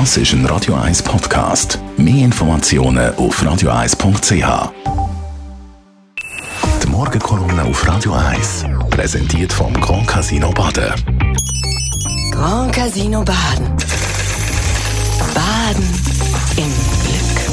[0.00, 1.78] Das ist ein Radio 1 Podcast.
[1.96, 4.72] Mehr Informationen auf radio1.ch.
[6.82, 10.92] Die Morgenkolumne auf Radio 1 präsentiert vom Grand Casino Baden.
[12.32, 13.68] Grand Casino Baden.
[15.32, 15.84] Baden
[16.56, 16.72] im
[17.04, 17.44] Glück.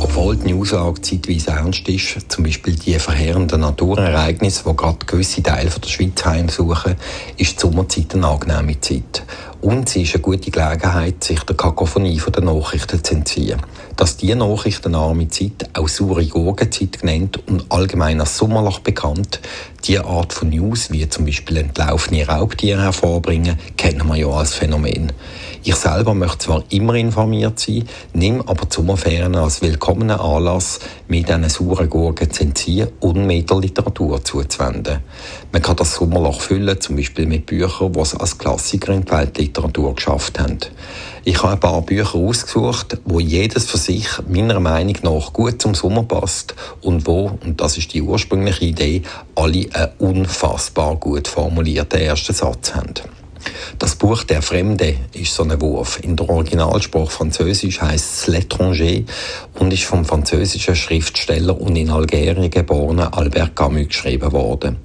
[0.00, 5.70] Obwohl die Aussage zeitweise ernst ist, zum Beispiel die verheerenden Naturereignisse, die gerade gewisse Teile
[5.70, 6.96] der Schweiz heimsuchen,
[7.38, 9.24] ist die Sommerzeit eine angenehme Zeit.
[9.60, 13.60] Und sie ist eine gute Gelegenheit, sich der Kakophonie der Nachrichten zu entziehen.
[13.96, 19.40] Dass diese nachrichtenarme Zeit auch saure Gurkenzeit genannt und allgemein als Sommerloch bekannt,
[19.84, 25.12] diese Art von News, wie zum Beispiel entlaufene Raubtiere hervorbringen, kennen wir ja als Phänomen.
[25.64, 31.24] Ich selber möchte zwar immer informiert sein, nehme aber die Sommerferien als willkommenen Anlass, mir
[31.24, 35.00] diesen sauren Gurken zu entziehen und mir der Literatur zuzuwenden.
[35.50, 39.04] Man kann das Sommerloch füllen, zum Beispiel mit Büchern, die es als Klassiker in
[39.36, 40.58] die Weltliteratur geschafft haben.
[41.24, 45.74] Ich habe ein paar Bücher ausgesucht, wo jedes für sich meiner Meinung nach gut zum
[45.74, 49.02] Sommer passt und wo, und das ist die ursprüngliche Idee,
[49.34, 52.94] alle einen unfassbar gut formulierten ersten Satz haben.
[54.08, 56.00] Buch Der Fremde ist so ein Wurf.
[56.02, 59.04] In der Originalsprache Französisch heißt es L'étranger
[59.58, 64.78] und ist vom französischen Schriftsteller und in Algerien geborenen Albert Camus geschrieben worden.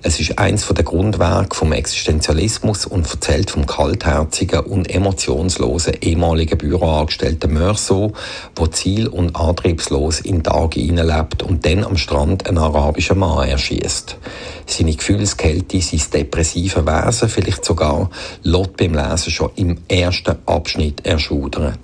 [0.00, 7.52] Es ist eins der Grundwerke vom Existenzialismus und erzählt vom kaltherzigen und emotionslosen ehemaligen Büroangestellten
[7.52, 8.14] Meursault,
[8.54, 14.18] wo ziel- und antriebslos in Tage hineinlebt und dann am Strand einen arabischen Mann erschießt.
[14.66, 18.10] Seine Gefühlskälte, sein depressive Wesen vielleicht sogar,
[18.44, 21.78] lässt beim Lesen schon im ersten Abschnitt erschaudern.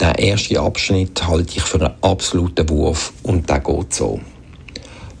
[0.00, 4.20] Der erste Abschnitt halte ich für einen absoluten Wurf und der geht so.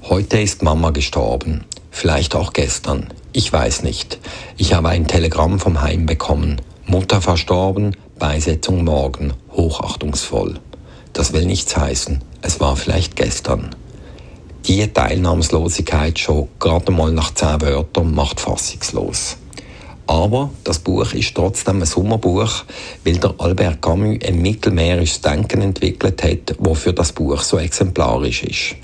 [0.02, 1.64] Heute ist Mama gestorben.
[1.90, 3.08] Vielleicht auch gestern.
[3.32, 4.18] Ich weiß nicht.
[4.56, 6.60] Ich habe ein Telegramm vom Heim bekommen.
[6.86, 9.32] Mutter verstorben, Beisetzung morgen.
[9.52, 10.60] Hochachtungsvoll.
[11.12, 12.22] Das will nichts heißen.
[12.42, 13.74] Es war vielleicht gestern.
[14.66, 19.36] Die Teilnahmslosigkeit schon gerade mal nach zehn Wörtern macht fassungslos.
[20.26, 22.64] Aber das Buch ist trotzdem ein Sommerbuch,
[23.04, 28.42] weil der Albert Camus ein mittelmeerisches Denken entwickelt hat, das für das Buch so exemplarisch
[28.42, 28.74] ist.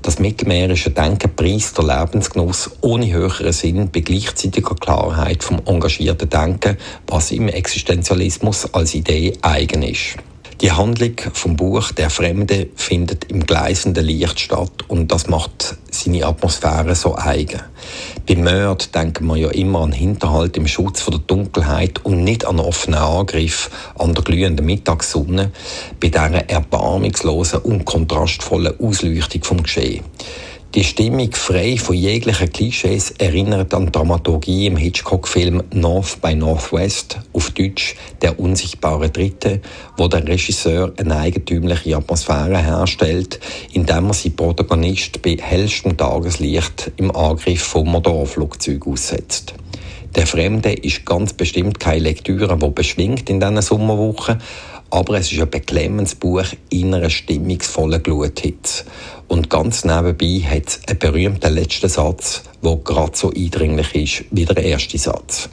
[0.00, 6.76] Das mittelmeerische Denken preist der Lebensgenuss ohne höheren Sinn bei gleichzeitiger Klarheit vom engagierten Denken,
[7.08, 10.18] was im Existenzialismus als Idee eigen ist.
[10.62, 16.24] Die Handlung vom Buch Der Fremde findet im gleißenden Licht statt und das macht seine
[16.24, 17.62] Atmosphäre so eigen.
[18.28, 22.44] Beim Mord denken wir ja immer an Hinterhalt im Schutz vor der Dunkelheit und nicht
[22.44, 25.50] an offenen Angriff an der glühenden Mittagssonne,
[26.00, 30.04] bei dieser erbarmungslosen und kontrastvollen Ausleuchtung vom Geschehen.
[30.74, 37.50] Die Stimmung frei von jeglichen Klischees erinnert an Dramaturgie im Hitchcock-Film North by Northwest, auf
[37.50, 39.60] Deutsch Der unsichtbare Dritte,
[39.98, 43.38] wo der Regisseur eine eigentümliche Atmosphäre herstellt,
[43.74, 49.52] indem er seinen Protagonist bei hellstem Tageslicht im Angriff vom Motorflugzeug aussetzt.
[50.14, 54.40] Der Fremde ist ganz bestimmt keine Lektüre, die beschwingt in diesen Sommerwochen,
[54.92, 58.84] aber es ist ein beklemmendes Buch in einer stimmungsvollen Gluthitze.
[59.26, 64.44] Und ganz nebenbei hat es einen berühmten letzten Satz, der gerade so eindringlich ist wie
[64.44, 65.48] der erste Satz.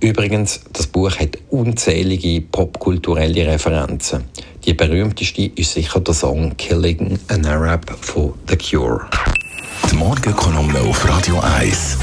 [0.00, 4.24] Übrigens, das Buch hat unzählige popkulturelle Referenzen.
[4.64, 9.02] Die berühmteste ist sicher der Song Killing an Arab von The Cure.
[9.90, 11.98] Die Morgenkolumne auf Radio 1.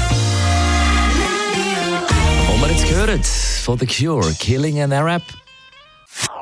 [2.54, 5.22] Und wir jetzt gehört von The Cure, Killing an Arab.